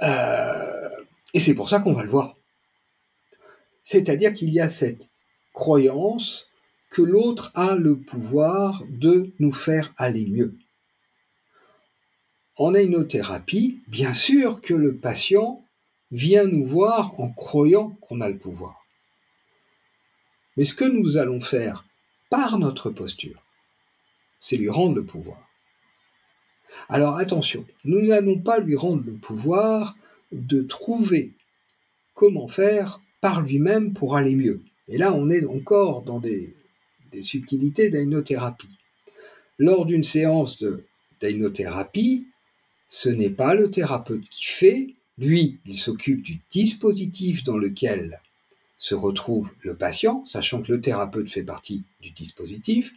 [0.03, 0.91] Euh,
[1.33, 2.37] et c'est pour ça qu'on va le voir.
[3.85, 5.09] C'est-à-dire qu'il y a cette
[5.53, 6.49] croyance
[6.91, 10.57] que l'autre a le pouvoir de nous faire aller mieux.
[12.57, 15.65] En hypnothérapie, bien sûr que le patient
[16.11, 18.85] vient nous voir en croyant qu'on a le pouvoir.
[20.57, 21.85] Mais ce que nous allons faire
[22.31, 23.44] par notre posture,
[24.45, 25.49] c'est lui rendre le pouvoir.
[26.91, 29.97] Alors attention, nous n'allons pas lui rendre le pouvoir
[30.33, 31.33] de trouver
[32.13, 34.61] comment faire par lui-même pour aller mieux.
[34.89, 36.55] Et là, on est encore dans des,
[37.23, 38.79] subtilités d'ainothérapie.
[39.57, 40.63] Lors d'une séance
[41.23, 42.27] d'ainothérapie,
[42.91, 48.21] ce n'est pas le thérapeute qui fait, lui, il s'occupe du dispositif dans lequel
[48.77, 52.93] se retrouve le patient, sachant que le thérapeute fait partie du dispositif.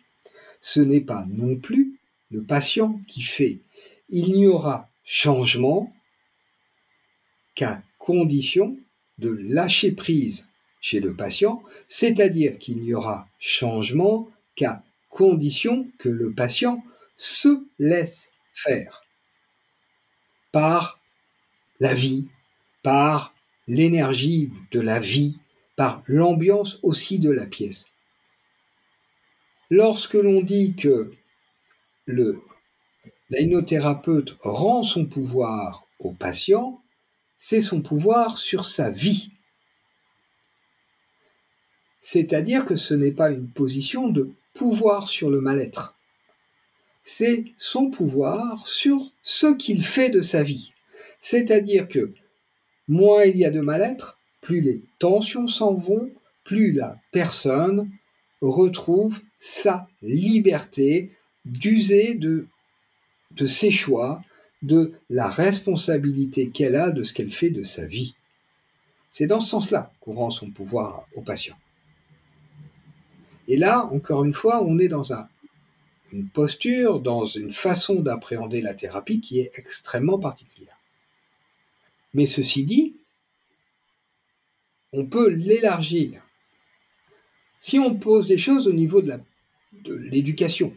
[0.61, 1.99] Ce n'est pas non plus
[2.31, 3.59] le patient qui fait.
[4.09, 5.93] Il n'y aura changement
[7.55, 8.77] qu'à condition
[9.17, 10.47] de lâcher prise
[10.81, 16.83] chez le patient, c'est-à-dire qu'il n'y aura changement qu'à condition que le patient
[17.15, 19.03] se laisse faire
[20.51, 20.99] par
[21.79, 22.25] la vie,
[22.83, 23.33] par
[23.67, 25.37] l'énergie de la vie,
[25.75, 27.87] par l'ambiance aussi de la pièce.
[29.69, 31.11] Lorsque l'on dit que
[32.05, 32.41] le
[33.29, 36.81] l'ainothérapeute rend son pouvoir au patient,
[37.37, 39.31] c'est son pouvoir sur sa vie.
[42.01, 45.97] C'est-à-dire que ce n'est pas une position de pouvoir sur le mal-être.
[47.03, 50.71] C'est son pouvoir sur ce qu'il fait de sa vie.
[51.19, 52.13] C'est-à-dire que
[52.87, 56.09] moins il y a de mal-être, plus les tensions s'en vont,
[56.45, 57.91] plus la personne
[58.41, 61.11] retrouve sa liberté
[61.45, 62.47] d'user de,
[63.45, 64.21] ses choix,
[64.61, 68.15] de la responsabilité qu'elle a de ce qu'elle fait de sa vie.
[69.11, 71.57] C'est dans ce sens-là qu'on rend son pouvoir au patient.
[73.47, 75.13] Et là, encore une fois, on est dans
[76.11, 80.77] une posture, dans une façon d'appréhender la thérapie qui est extrêmement particulière.
[82.13, 82.95] Mais ceci dit,
[84.93, 86.26] on peut l'élargir.
[87.59, 89.19] Si on pose des choses au niveau de
[89.93, 90.73] l'éducation,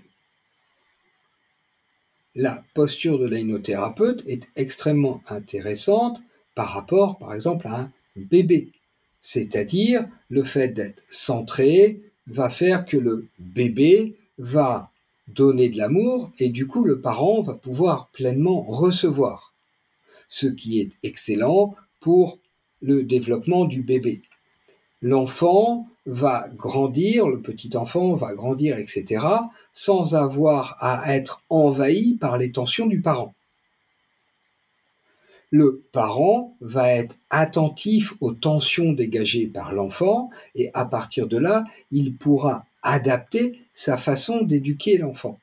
[2.34, 6.22] la posture de l'ainothérapeute est extrêmement intéressante
[6.54, 8.72] par rapport, par exemple, à un bébé.
[9.20, 14.90] C'est-à-dire, le fait d'être centré va faire que le bébé va
[15.28, 19.54] donner de l'amour et du coup, le parent va pouvoir pleinement recevoir.
[20.28, 22.38] Ce qui est excellent pour
[22.80, 24.22] le développement du bébé.
[25.02, 29.24] L'enfant va grandir, le petit enfant va grandir, etc.,
[29.72, 33.34] sans avoir à être envahi par les tensions du parent.
[35.50, 41.64] Le parent va être attentif aux tensions dégagées par l'enfant et à partir de là,
[41.90, 45.38] il pourra adapter sa façon d'éduquer l'enfant.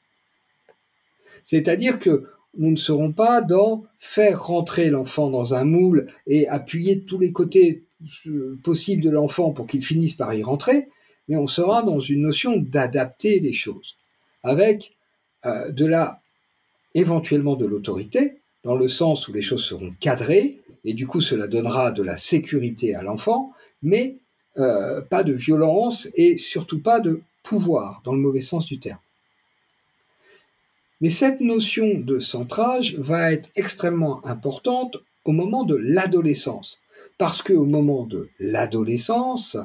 [1.44, 6.96] C'est-à-dire que nous ne serons pas dans faire rentrer l'enfant dans un moule et appuyer
[6.96, 7.84] de tous les côtés
[8.28, 10.88] euh, possibles de l'enfant pour qu'il finisse par y rentrer,
[11.28, 13.98] mais on sera dans une notion d'adapter les choses,
[14.44, 14.96] avec
[15.46, 16.22] euh, de la
[16.94, 21.48] éventuellement de l'autorité, dans le sens où les choses seront cadrées, et du coup cela
[21.48, 24.18] donnera de la sécurité à l'enfant, mais
[24.58, 29.00] euh, pas de violence et surtout pas de pouvoir, dans le mauvais sens du terme.
[31.02, 36.82] Mais cette notion de centrage va être extrêmement importante au moment de l'adolescence.
[37.18, 39.58] Parce qu'au moment de l'adolescence,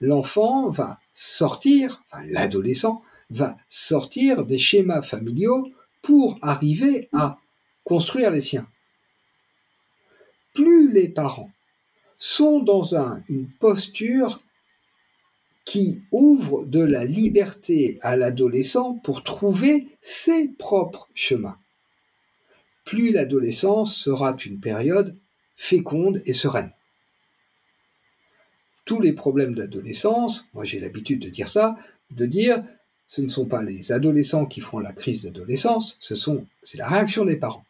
[0.00, 5.68] l'enfant va sortir, l'adolescent va sortir des schémas familiaux
[6.02, 7.38] pour arriver à
[7.84, 8.66] construire les siens.
[10.54, 11.50] Plus les parents
[12.18, 12.94] sont dans
[13.28, 14.42] une posture
[15.64, 21.58] qui ouvre de la liberté à l'adolescent pour trouver ses propres chemins.
[22.84, 25.16] Plus l'adolescence sera une période
[25.60, 26.72] féconde et sereine.
[28.86, 31.76] Tous les problèmes d'adolescence, moi j'ai l'habitude de dire ça,
[32.10, 32.64] de dire
[33.04, 36.88] ce ne sont pas les adolescents qui font la crise d'adolescence, ce sont c'est la
[36.88, 37.66] réaction des parents.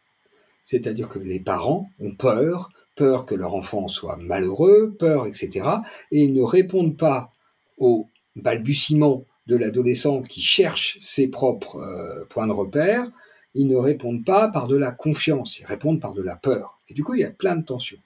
[0.63, 5.67] C'est-à-dire que les parents ont peur, peur que leur enfant soit malheureux, peur, etc.
[6.11, 7.33] Et ils ne répondent pas
[7.77, 13.11] au balbutiement de l'adolescent qui cherche ses propres euh, points de repère,
[13.53, 16.80] ils ne répondent pas par de la confiance, ils répondent par de la peur.
[16.91, 17.99] Et du coup, il y a plein de tensions.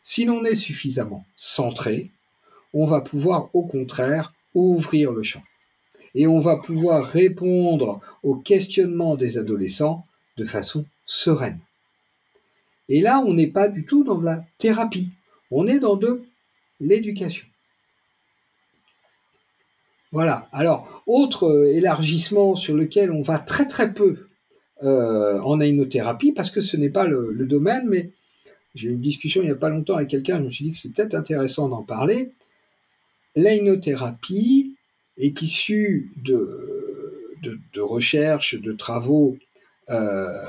[0.00, 2.12] Si l'on est suffisamment centré,
[2.72, 5.42] on va pouvoir au contraire ouvrir le champ.
[6.14, 10.06] Et on va pouvoir répondre aux questionnements des adolescents
[10.36, 11.58] de façon sereine.
[12.88, 15.08] Et là, on n'est pas du tout dans la thérapie,
[15.50, 16.22] on est dans de
[16.78, 17.46] l'éducation.
[20.12, 20.48] Voilà.
[20.52, 24.28] Alors, autre élargissement sur lequel on va très très peu
[24.84, 28.10] euh, en ainothérapie, parce que ce n'est pas le, domaine, mais
[28.74, 30.72] j'ai eu une discussion il n'y a pas longtemps avec quelqu'un, je me suis dit
[30.72, 32.32] que c'est peut-être intéressant d'en parler.
[33.34, 34.76] L'ainothérapie
[35.16, 39.38] est issue de, de, recherche, de travaux
[39.90, 40.42] euh,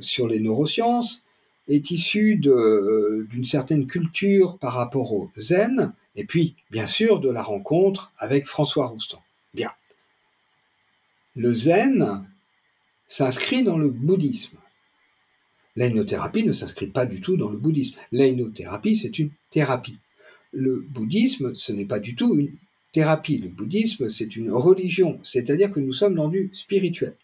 [0.00, 1.24] sur les neurosciences,
[1.68, 7.42] est issu d'une certaine culture par rapport au zen, et puis, bien sûr, de la
[7.42, 9.22] rencontre avec François Roustan.
[9.54, 9.70] Bien.
[11.36, 12.26] Le zen
[13.08, 14.58] s'inscrit dans le bouddhisme.
[15.76, 17.98] L'ainothérapie ne s'inscrit pas du tout dans le bouddhisme.
[18.10, 19.98] L'ainothérapie, c'est une thérapie.
[20.52, 22.56] Le bouddhisme, ce n'est pas du tout une
[22.92, 23.38] thérapie.
[23.38, 27.14] Le bouddhisme, c'est une religion, c'est-à-dire que nous sommes dans du spirituel.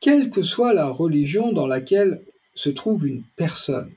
[0.00, 2.22] Quelle que soit la religion dans laquelle
[2.54, 3.92] se trouve une personne,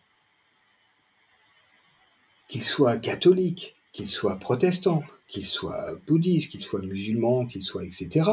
[2.48, 8.30] qu'il soit catholique, qu'il soit protestant, qu'il soit bouddhiste, qu'il soit musulman, qu'il soit etc.,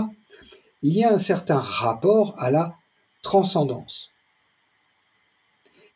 [0.82, 2.76] il y a un certain rapport à la
[3.22, 4.10] transcendance.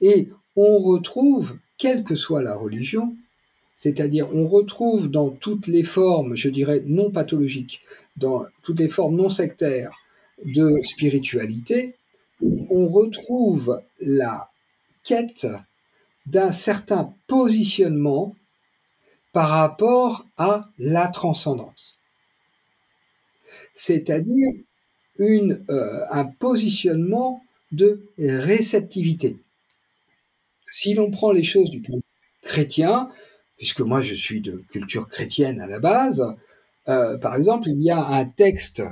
[0.01, 3.15] Et on retrouve, quelle que soit la religion,
[3.75, 7.83] c'est-à-dire on retrouve dans toutes les formes, je dirais, non pathologiques,
[8.17, 9.93] dans toutes les formes non sectaires
[10.45, 11.95] de spiritualité,
[12.71, 14.51] on retrouve la
[15.05, 15.47] quête
[16.27, 18.35] d'un certain positionnement
[19.39, 21.97] par rapport à la transcendance.
[23.73, 24.49] C'est-à-dire
[25.21, 29.37] euh, un positionnement de réceptivité.
[30.69, 32.01] Si l'on prend les choses du point
[32.43, 33.11] chrétien,
[33.59, 36.35] puisque moi je suis de culture chrétienne à la base,
[36.89, 38.83] euh, par exemple, il y a un texte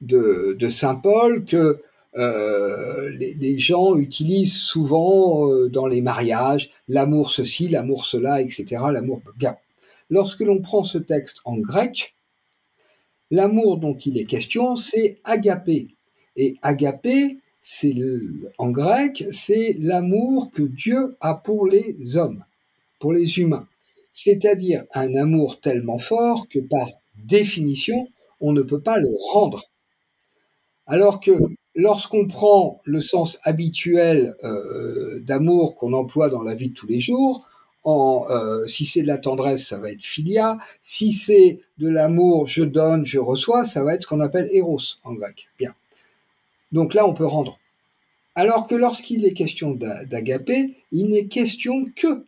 [0.00, 1.82] de, de Saint Paul que
[2.16, 8.82] euh, les, gens utilisent souvent euh, dans les mariages, l'amour ceci, l'amour cela, etc.
[8.92, 9.20] L'amour.
[10.10, 12.14] Lorsque l'on prend ce texte en grec,
[13.30, 15.88] l'amour dont il est question, c'est agapé.
[16.36, 17.94] Et agapé, c'est
[18.56, 22.44] en grec, c'est l'amour que Dieu a pour les hommes
[22.98, 23.66] pour les humains.
[24.12, 28.08] C'est-à-dire un amour tellement fort que par définition,
[28.40, 29.64] on ne peut pas le rendre.
[30.86, 31.32] Alors que
[31.78, 37.00] lorsqu'on prend le sens habituel euh, d'amour qu'on emploie dans la vie de tous les
[37.00, 37.46] jours,
[37.84, 40.58] en, euh, si c'est de la tendresse, ça va être filia.
[40.80, 44.80] Si c'est de l'amour, je donne, je reçois, ça va être ce qu'on appelle eros
[45.04, 45.48] en grec.
[45.56, 45.72] Bien.
[46.72, 47.60] Donc là, on peut rendre.
[48.34, 52.26] Alors que lorsqu'il est question d'agapé, il n'est question que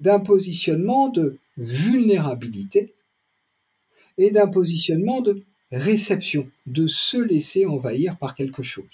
[0.00, 2.92] d'un positionnement de vulnérabilité
[4.18, 5.42] et d'un positionnement de
[5.72, 8.84] réception, de se laisser envahir par quelque chose.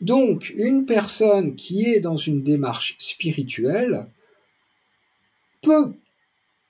[0.00, 4.06] Donc, une personne qui est dans une démarche spirituelle
[5.60, 5.94] peut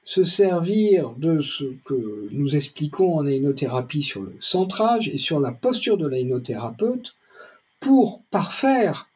[0.04, 5.52] se servir de ce que nous expliquons en ainothérapie sur le centrage et sur la
[5.52, 7.16] posture de l'ainothérapeute
[7.80, 9.08] pour parfaire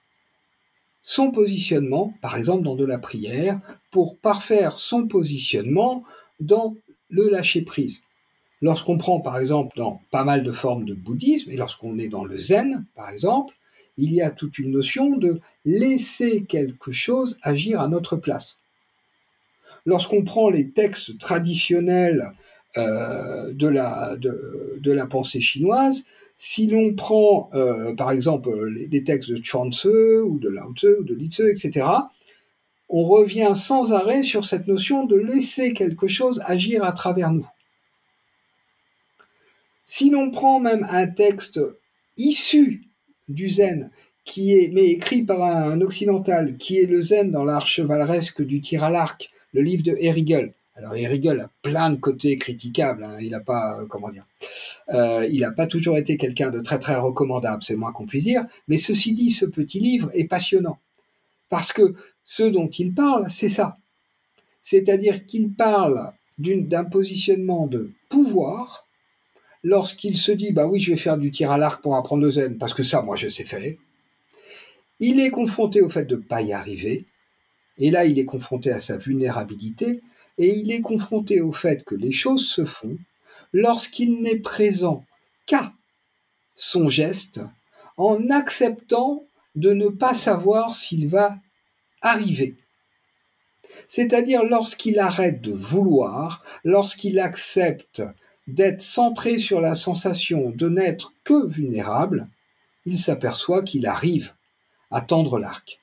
[1.03, 6.05] son positionnement, par exemple dans de la prière, pour parfaire son positionnement
[6.41, 6.75] dans
[7.11, 8.03] le lâcher-prise.
[8.63, 12.25] Lorsqu'on prend par exemple dans pas mal de formes de bouddhisme, et lorsqu'on est dans
[12.25, 13.55] le zen par exemple,
[13.99, 18.59] il y a toute une notion de laisser quelque chose agir à notre place.
[19.85, 22.33] Lorsqu'on prend les textes traditionnels
[22.77, 26.05] euh, de, la, pensée chinoise,
[26.39, 30.97] si l'on prend, euh, par exemple, les, textes de Chuang Tzu ou de Lao Tzu
[31.01, 31.87] ou de Li Tzu, etc.,
[32.89, 37.49] on revient sans arrêt sur cette notion de laisser quelque chose agir à travers nous.
[39.85, 41.61] Si l'on prend même un texte
[42.17, 42.85] issu
[43.29, 43.91] du zen,
[44.25, 48.61] qui est, mais écrit par un, occidental, qui est le zen dans l'art chevaleresque du
[48.61, 53.03] tir à l'arc, le livre de Herigel, alors Erigel a plein de côtés critiquables.
[53.03, 53.17] Hein.
[53.23, 54.27] Il n'a pas, euh, comment dire,
[54.91, 58.25] euh, il n'a pas toujours été quelqu'un de très très recommandable, c'est moins qu'on puisse
[58.25, 58.45] dire.
[58.69, 60.79] Mais ceci dit, ce petit livre est passionnant
[61.49, 61.95] parce que
[62.27, 63.79] ce dont il parle, c'est ça.
[64.61, 68.85] C'est-à-dire qu'il parle d'un positionnement de pouvoir
[69.63, 72.31] lorsqu'il se dit bah oui je vais faire du tir à l'arc pour apprendre le
[72.31, 73.63] zen parce que ça moi je sais faire.
[74.99, 77.07] Il est confronté au fait de ne pas y arriver
[77.79, 80.03] et là il est confronté à sa vulnérabilité
[80.37, 82.99] et il est confronté au fait que les choses se font
[83.53, 85.05] lorsqu'il n'est présent
[85.47, 85.73] qu'à
[86.57, 87.41] son geste,
[87.97, 89.25] en acceptant
[89.55, 91.39] de ne pas savoir s'il va
[92.07, 92.57] arriver.
[93.87, 98.03] C'est-à-dire lorsqu'il arrête de vouloir, lorsqu'il accepte
[98.47, 102.29] d'être centré sur la sensation de n'être que vulnérable,
[102.85, 104.35] il s'aperçoit qu'il arrive
[104.91, 105.81] à tendre l'arc.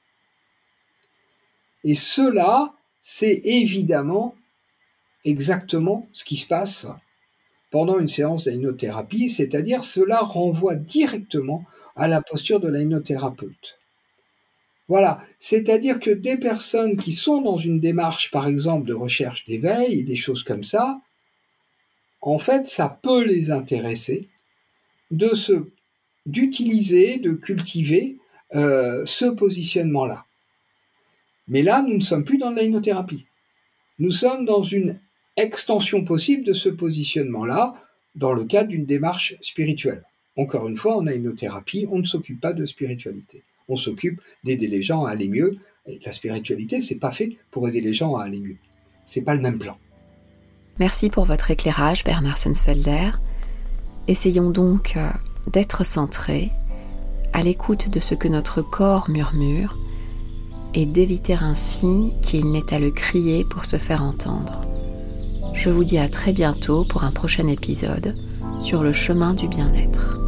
[1.84, 4.36] Et cela, c'est évidemment
[5.26, 6.88] exactement ce qui se passe
[7.70, 11.66] pendant une séance d'hypnothérapie, c'est-à-dire cela renvoie directement
[11.96, 13.80] à la posture de l'hypnothérapeute.
[14.90, 20.00] Voilà, c'est-à-dire que des personnes qui sont dans une démarche, par exemple, de recherche d'éveil
[20.00, 21.02] et des choses comme ça,
[22.22, 24.30] en fait, ça peut les intéresser
[25.12, 25.54] de se
[26.26, 28.18] d'utiliser, de cultiver
[28.56, 30.26] euh, ce positionnement-là.
[31.50, 32.64] Mais là, nous ne sommes plus dans la
[34.00, 35.00] Nous sommes dans une
[35.36, 37.76] extension possible de ce positionnement-là
[38.16, 40.04] dans le cadre d'une démarche spirituelle.
[40.38, 43.44] Encore une fois, en ainothérapie, on ne s'occupe pas de spiritualité.
[43.70, 45.57] On s'occupe d'aider les gens à aller mieux.
[46.05, 48.57] La spiritualité, c'est pas fait pour aider les gens à aller mieux.
[49.05, 49.78] C'est pas le même plan.
[50.80, 53.11] Merci pour votre éclairage, Bernard Sensfelder.
[54.07, 55.09] Essayons donc euh,
[55.51, 56.51] d'être centrés,
[57.32, 59.78] à l'écoute de ce que notre corps murmure,
[60.74, 64.66] et d'éviter ainsi qu'il n'ait à le crier pour se faire entendre.
[65.53, 68.16] Je vous dis à très bientôt pour un prochain épisode
[68.59, 70.23] sur le chemin du bien-être.